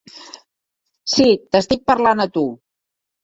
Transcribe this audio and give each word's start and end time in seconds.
Sí, 1.15 1.27
t'estic 1.55 1.83
parlant 1.91 2.23
a 2.25 2.29
tu. 2.39 2.45